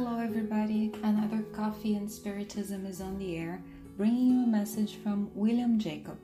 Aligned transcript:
Hello, 0.00 0.20
everybody. 0.20 0.92
Another 1.02 1.42
Coffee 1.52 1.96
and 1.96 2.08
Spiritism 2.08 2.86
is 2.86 3.00
on 3.00 3.18
the 3.18 3.36
air, 3.36 3.60
bringing 3.96 4.28
you 4.28 4.44
a 4.44 4.46
message 4.46 4.94
from 5.02 5.28
William 5.34 5.76
Jacob. 5.76 6.16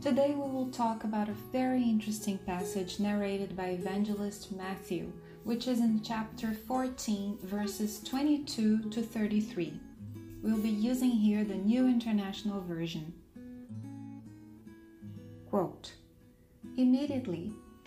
Today, 0.00 0.30
we 0.30 0.50
will 0.50 0.68
talk 0.72 1.04
about 1.04 1.28
a 1.28 1.52
very 1.52 1.80
interesting 1.80 2.38
passage 2.38 2.98
narrated 2.98 3.56
by 3.56 3.66
evangelist 3.66 4.50
Matthew, 4.50 5.12
which 5.44 5.68
is 5.68 5.78
in 5.78 6.02
chapter 6.02 6.52
14, 6.66 7.38
verses 7.44 8.00
22 8.02 8.90
to 8.90 9.00
33. 9.00 9.80
We'll 10.42 10.58
be 10.58 10.68
using 10.68 11.12
here 11.12 11.44
the 11.44 11.54
New 11.54 11.86
International 11.86 12.60
Version. 12.62 13.14
Quote 15.48 15.92
Immediately, 16.76 17.52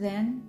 Then 0.00 0.42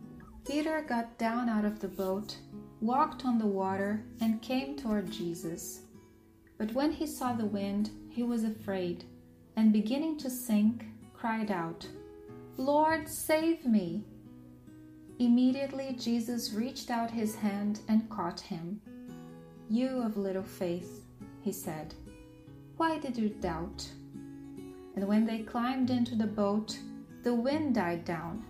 Peter 0.48 0.82
got 0.88 1.18
down 1.18 1.50
out 1.50 1.66
of 1.66 1.82
the 1.82 1.90
boat, 1.90 2.38
walked 2.80 3.26
on 3.26 3.38
the 3.38 3.46
water, 3.46 4.02
and 4.22 4.42
came 4.42 4.78
toward 4.78 5.12
Jesus. 5.12 5.82
But 6.58 6.72
when 6.72 6.94
he 6.94 7.06
saw 7.06 7.34
the 7.34 7.46
wind, 7.46 7.90
he 8.10 8.24
was 8.24 8.46
afraid, 8.46 9.04
and 9.58 9.74
beginning 9.74 10.18
to 10.20 10.30
sink, 10.30 10.86
cried 11.14 11.52
out, 11.52 11.86
Lord, 12.56 13.10
save 13.10 13.66
me! 13.66 14.06
Immediately 15.20 15.98
Jesus 16.00 16.54
reached 16.54 16.90
out 16.90 17.12
his 17.12 17.36
hand 17.36 17.82
and 17.90 18.10
caught 18.10 18.40
him. 18.40 18.80
You 19.70 20.02
of 20.02 20.16
little 20.16 20.44
faith, 20.44 21.04
he 21.42 21.52
said, 21.52 21.94
why 22.78 23.00
did 23.00 23.18
you 23.18 23.30
doubt? 23.30 23.86
And 24.96 25.06
when 25.06 25.26
they 25.26 25.40
climbed 25.40 25.90
into 25.90 26.16
the 26.16 26.26
boat, 26.26 26.80
the 27.24 27.36
wind 27.36 27.76
died 27.76 28.06
down 28.06 28.46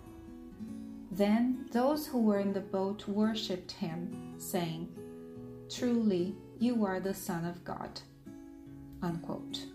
then 1.11 1.65
those 1.71 2.07
who 2.07 2.21
were 2.21 2.39
in 2.39 2.53
the 2.53 2.61
boat 2.61 3.05
worshipped 3.07 3.71
him, 3.71 4.33
saying, 4.37 4.87
Truly, 5.69 6.35
you 6.57 6.85
are 6.85 7.01
the 7.01 7.13
Son 7.13 7.43
of 7.43 7.63
God. 7.65 7.99
Unquote. 9.01 9.65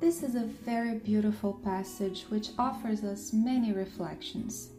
This 0.00 0.22
is 0.22 0.36
a 0.36 0.44
very 0.44 0.94
beautiful 0.94 1.52
passage 1.52 2.24
which 2.28 2.50
offers 2.58 3.04
us 3.04 3.32
many 3.32 3.72
reflections. 3.72 4.70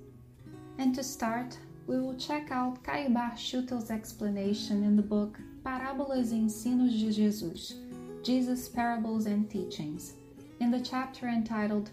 And 0.79 0.95
to 0.95 1.03
start, 1.03 1.57
we 1.87 1.99
will 1.99 2.15
check 2.15 2.51
out 2.51 2.83
Cairbar 2.83 3.33
Schutel's 3.33 3.91
explanation 3.91 4.83
in 4.83 4.95
the 4.95 5.03
book 5.03 5.37
Parábolas 5.63 6.31
e 6.31 6.35
Ensinos 6.35 6.91
de 6.91 7.11
Jesus 7.11 7.75
Jesus' 8.23 8.67
Parables 8.67 9.27
and 9.27 9.49
Teachings, 9.49 10.13
in 10.59 10.71
the 10.71 10.81
chapter 10.81 11.27
entitled 11.27 11.89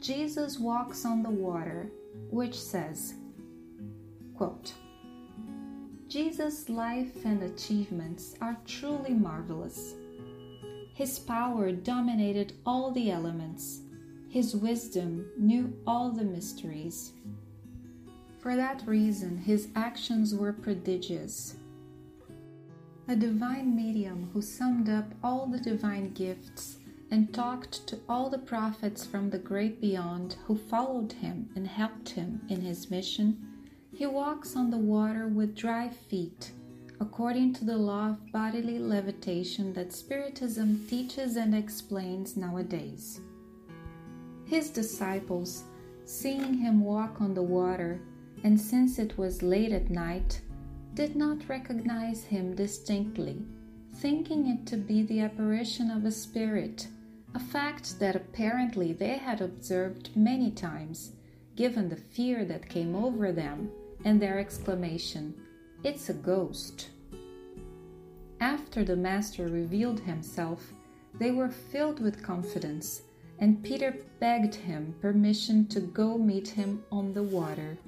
Jesus 0.00 0.58
Walks 0.58 1.04
on 1.04 1.22
the 1.22 1.30
Water 1.30 1.90
which 2.30 2.54
says, 2.54 3.14
quote, 4.34 4.72
Jesus' 6.08 6.68
life 6.68 7.24
and 7.24 7.42
achievements 7.42 8.34
are 8.40 8.58
truly 8.66 9.14
marvelous. 9.14 9.94
His 10.92 11.20
power 11.20 11.70
dominated 11.70 12.54
all 12.66 12.90
the 12.90 13.10
elements. 13.12 13.80
His 14.28 14.56
wisdom 14.56 15.30
knew 15.38 15.72
all 15.86 16.10
the 16.10 16.24
mysteries. 16.24 17.12
For 18.40 18.56
that 18.56 18.82
reason, 18.86 19.38
his 19.38 19.68
actions 19.76 20.34
were 20.34 20.52
prodigious. 20.52 21.56
A 23.06 23.14
divine 23.14 23.76
medium 23.76 24.30
who 24.32 24.42
summed 24.42 24.88
up 24.88 25.14
all 25.22 25.46
the 25.46 25.60
divine 25.60 26.10
gifts 26.12 26.79
and 27.10 27.34
talked 27.34 27.86
to 27.88 27.98
all 28.08 28.30
the 28.30 28.38
prophets 28.38 29.04
from 29.04 29.30
the 29.30 29.38
great 29.38 29.80
beyond 29.80 30.36
who 30.44 30.56
followed 30.56 31.12
him 31.12 31.48
and 31.56 31.66
helped 31.66 32.10
him 32.10 32.40
in 32.48 32.60
his 32.60 32.90
mission, 32.90 33.36
he 33.92 34.06
walks 34.06 34.54
on 34.54 34.70
the 34.70 34.78
water 34.78 35.26
with 35.26 35.56
dry 35.56 35.88
feet, 35.88 36.52
according 37.00 37.52
to 37.52 37.64
the 37.64 37.76
law 37.76 38.10
of 38.10 38.32
bodily 38.32 38.78
levitation 38.78 39.72
that 39.72 39.92
Spiritism 39.92 40.86
teaches 40.88 41.36
and 41.36 41.54
explains 41.54 42.36
nowadays. 42.36 43.20
His 44.44 44.70
disciples, 44.70 45.64
seeing 46.04 46.54
him 46.54 46.84
walk 46.84 47.20
on 47.20 47.34
the 47.34 47.42
water, 47.42 48.00
and 48.44 48.60
since 48.60 48.98
it 49.00 49.18
was 49.18 49.42
late 49.42 49.72
at 49.72 49.90
night, 49.90 50.40
did 50.94 51.16
not 51.16 51.48
recognize 51.48 52.24
him 52.24 52.54
distinctly, 52.54 53.42
thinking 53.96 54.46
it 54.46 54.66
to 54.66 54.76
be 54.76 55.02
the 55.02 55.20
apparition 55.20 55.90
of 55.90 56.04
a 56.04 56.10
spirit 56.12 56.86
a 57.34 57.38
fact 57.38 57.98
that 58.00 58.16
apparently 58.16 58.92
they 58.92 59.16
had 59.16 59.40
observed 59.40 60.10
many 60.16 60.50
times, 60.50 61.12
given 61.56 61.88
the 61.88 61.96
fear 61.96 62.44
that 62.44 62.68
came 62.68 62.94
over 62.94 63.32
them 63.32 63.70
and 64.04 64.20
their 64.20 64.38
exclamation, 64.38 65.34
It's 65.84 66.08
a 66.08 66.14
ghost. 66.14 66.90
After 68.40 68.84
the 68.84 68.96
Master 68.96 69.48
revealed 69.48 70.00
himself, 70.00 70.72
they 71.18 71.30
were 71.30 71.50
filled 71.50 72.00
with 72.00 72.22
confidence, 72.22 73.02
and 73.38 73.62
Peter 73.62 73.96
begged 74.18 74.54
him 74.54 74.94
permission 75.00 75.66
to 75.68 75.80
go 75.80 76.18
meet 76.18 76.48
him 76.48 76.82
on 76.90 77.12
the 77.12 77.22
water. 77.22 77.78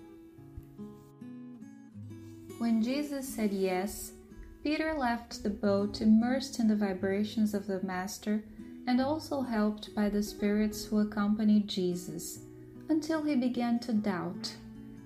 When 2.59 2.83
Jesus 2.83 3.27
said 3.27 3.53
yes, 3.53 4.13
Peter 4.63 4.95
left 4.95 5.43
the 5.43 5.51
boat 5.51 6.01
immersed 6.01 6.61
in 6.61 6.69
the 6.69 6.77
vibrations 6.77 7.55
of 7.55 7.67
the 7.67 7.83
Master 7.83 8.45
and 8.87 9.01
also 9.01 9.41
helped 9.43 9.95
by 9.95 10.09
the 10.09 10.23
spirits 10.23 10.85
who 10.85 11.01
accompanied 11.01 11.69
Jesus 11.69 12.41
until 12.89 13.23
he 13.23 13.37
began 13.37 13.79
to 13.81 13.93
doubt 13.93 14.55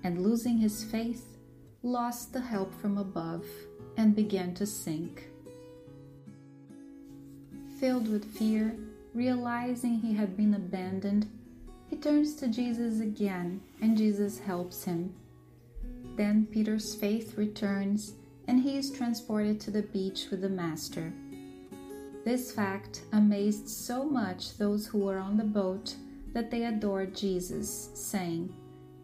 and, 0.03 0.21
losing 0.21 0.57
his 0.57 0.83
faith, 0.83 1.37
lost 1.83 2.33
the 2.33 2.41
help 2.41 2.73
from 2.81 2.97
above 2.97 3.45
and 3.97 4.15
began 4.15 4.53
to 4.55 4.65
sink. 4.65 5.29
Filled 7.79 8.09
with 8.09 8.25
fear, 8.37 8.75
realizing 9.13 9.99
he 9.99 10.13
had 10.13 10.35
been 10.35 10.55
abandoned, 10.55 11.27
he 11.89 11.95
turns 11.95 12.35
to 12.35 12.47
Jesus 12.47 12.99
again 12.99 13.61
and 13.81 13.97
Jesus 13.97 14.39
helps 14.39 14.83
him. 14.83 15.13
Then 16.15 16.47
Peter's 16.47 16.95
faith 16.95 17.37
returns 17.37 18.15
and 18.47 18.61
he 18.61 18.77
is 18.77 18.91
transported 18.91 19.59
to 19.61 19.71
the 19.71 19.83
beach 19.83 20.27
with 20.31 20.41
the 20.41 20.49
Master. 20.49 21.13
This 22.27 22.51
fact 22.51 23.03
amazed 23.13 23.69
so 23.69 24.03
much 24.03 24.57
those 24.57 24.85
who 24.85 24.97
were 24.97 25.17
on 25.17 25.37
the 25.37 25.45
boat 25.45 25.95
that 26.33 26.51
they 26.51 26.65
adored 26.65 27.15
Jesus, 27.15 27.89
saying, 27.93 28.53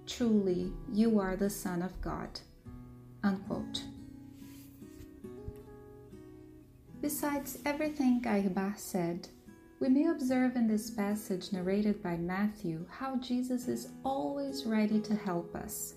Truly, 0.05 0.73
you 0.91 1.21
are 1.21 1.37
the 1.37 1.49
Son 1.49 1.81
of 1.81 2.01
God. 2.01 2.41
Unquote. 3.23 3.81
Besides 6.99 7.59
everything 7.65 8.21
Cairbar 8.21 8.77
said, 8.77 9.29
we 9.79 9.87
may 9.87 10.07
observe 10.07 10.57
in 10.57 10.67
this 10.67 10.89
passage 10.89 11.53
narrated 11.53 12.03
by 12.03 12.17
Matthew 12.17 12.85
how 12.89 13.15
Jesus 13.15 13.69
is 13.69 13.87
always 14.03 14.65
ready 14.65 14.99
to 14.99 15.15
help 15.15 15.55
us. 15.55 15.93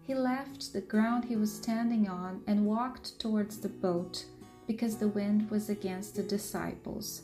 He 0.00 0.14
left 0.14 0.72
the 0.72 0.80
ground 0.80 1.26
he 1.26 1.36
was 1.36 1.52
standing 1.52 2.08
on 2.08 2.40
and 2.46 2.64
walked 2.64 3.18
towards 3.18 3.58
the 3.58 3.68
boat 3.68 4.24
because 4.66 4.96
the 4.96 5.08
wind 5.08 5.50
was 5.50 5.68
against 5.68 6.16
the 6.16 6.22
disciples. 6.22 7.22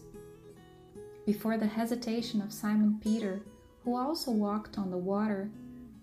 Before 1.26 1.56
the 1.56 1.66
hesitation 1.66 2.40
of 2.40 2.52
Simon 2.52 2.98
Peter, 3.02 3.42
who 3.84 3.96
also 3.96 4.30
walked 4.30 4.78
on 4.78 4.90
the 4.90 4.98
water, 4.98 5.50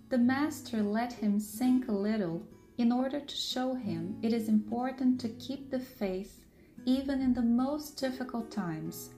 the 0.09 0.17
Master 0.17 0.81
let 0.81 1.11
him 1.13 1.39
sink 1.39 1.87
a 1.87 1.91
little 1.91 2.41
in 2.77 2.91
order 2.91 3.19
to 3.19 3.35
show 3.35 3.73
him 3.73 4.17
it 4.21 4.33
is 4.33 4.47
important 4.47 5.19
to 5.19 5.29
keep 5.29 5.69
the 5.69 5.79
faith 5.79 6.45
even 6.85 7.21
in 7.21 7.33
the 7.33 7.41
most 7.41 7.97
difficult 7.97 8.49
times. 8.49 9.09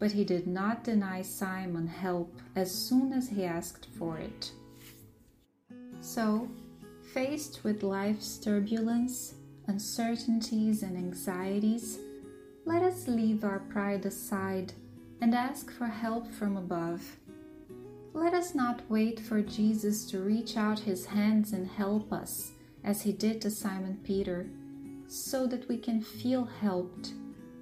But 0.00 0.10
he 0.10 0.24
did 0.24 0.46
not 0.46 0.82
deny 0.82 1.22
Simon 1.22 1.86
help 1.86 2.40
as 2.56 2.72
soon 2.72 3.12
as 3.12 3.28
he 3.28 3.44
asked 3.44 3.86
for 3.96 4.18
it. 4.18 4.50
So, 6.00 6.48
faced 7.12 7.62
with 7.62 7.84
life's 7.84 8.38
turbulence, 8.38 9.34
uncertainties, 9.66 10.82
and 10.82 10.96
anxieties, 10.96 11.98
let 12.64 12.82
us 12.82 13.08
leave 13.08 13.44
our 13.44 13.60
pride 13.60 14.06
aside 14.06 14.72
and 15.20 15.34
ask 15.34 15.70
for 15.70 15.86
help 15.86 16.30
from 16.32 16.56
above. 16.56 17.16
Let 18.12 18.32
us 18.32 18.54
not 18.54 18.82
wait 18.88 19.20
for 19.20 19.40
Jesus 19.40 20.04
to 20.06 20.20
reach 20.20 20.56
out 20.56 20.78
his 20.78 21.06
hands 21.06 21.52
and 21.52 21.66
help 21.66 22.12
us, 22.12 22.52
as 22.84 23.02
he 23.02 23.12
did 23.12 23.40
to 23.42 23.50
Simon 23.50 23.98
Peter, 24.04 24.46
so 25.06 25.46
that 25.46 25.68
we 25.68 25.76
can 25.76 26.00
feel 26.00 26.44
helped. 26.44 27.12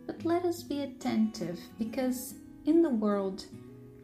But 0.06 0.25
let 0.25 0.44
us 0.44 0.62
be 0.62 0.82
attentive 0.82 1.58
because 1.78 2.34
in 2.66 2.82
the 2.82 2.90
world 2.90 3.46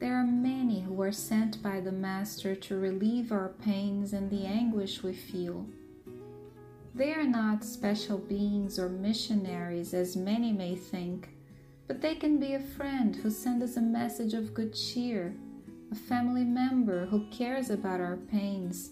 there 0.01 0.15
are 0.15 0.27
many 0.27 0.81
who 0.81 1.01
are 1.03 1.12
sent 1.12 1.62
by 1.62 1.81
the 1.81 1.93
Master 1.93 2.55
to 2.55 2.79
relieve 2.79 3.33
our 3.33 3.49
pains 3.49 4.12
and 4.12 4.31
the 4.31 4.47
anguish 4.47 5.03
we 5.03 5.12
feel. 5.12 5.67
They 6.94 7.12
are 7.12 7.26
not 7.26 7.64
special 7.64 8.19
beings 8.19 8.79
or 8.79 8.88
missionaries 8.88 9.94
as 9.94 10.17
many 10.17 10.52
may 10.52 10.75
think, 10.75 11.29
but 11.87 12.00
they 12.00 12.14
can 12.14 12.38
be 12.38 12.55
a 12.55 12.61
friend 12.61 13.14
who 13.17 13.31
sends 13.31 13.62
us 13.62 13.76
a 13.76 13.81
message 13.82 14.35
of 14.35 14.55
good 14.55 14.75
cheer 14.75 15.35
a 15.90 15.94
family 15.94 16.44
member 16.44 17.06
who 17.06 17.25
cares 17.31 17.70
about 17.70 18.00
our 18.00 18.17
pains, 18.17 18.90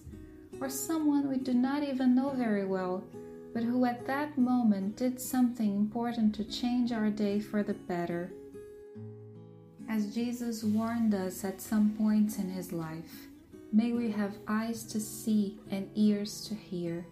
or 0.60 0.68
someone 0.68 1.28
we 1.28 1.36
do 1.36 1.52
not 1.52 1.82
even 1.82 2.14
know 2.14 2.30
very 2.30 2.64
well, 2.64 3.04
but 3.52 3.62
who 3.62 3.84
at 3.84 4.06
that 4.06 4.36
moment 4.38 4.96
did 4.96 5.20
something 5.20 5.76
important 5.76 6.34
to 6.34 6.44
change 6.44 6.92
our 6.92 7.10
day 7.10 7.38
for 7.38 7.62
the 7.62 7.74
better. 7.74 8.32
As 9.88 10.14
Jesus 10.14 10.64
warned 10.64 11.14
us 11.14 11.44
at 11.44 11.60
some 11.60 11.94
points 11.98 12.38
in 12.38 12.50
his 12.50 12.72
life, 12.72 13.28
may 13.72 13.92
we 13.92 14.10
have 14.10 14.34
eyes 14.48 14.84
to 14.84 15.00
see 15.00 15.58
and 15.70 15.88
ears 15.94 16.46
to 16.48 16.54
hear. 16.54 17.06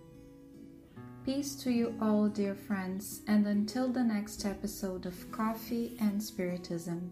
Peace 1.25 1.55
to 1.55 1.71
you 1.71 1.95
all, 2.03 2.29
dear 2.29 2.55
friends, 2.55 3.23
and 3.27 3.47
until 3.47 3.89
the 3.89 4.05
next 4.05 4.45
episode 4.45 5.07
of 5.07 5.33
Coffee 5.33 5.97
and 5.99 6.23
Spiritism. 6.23 7.11